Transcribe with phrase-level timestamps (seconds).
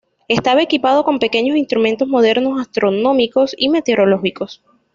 [0.27, 4.63] Estaba equipado con pequeños instrumentos modernos astronómicos y meteorológicos.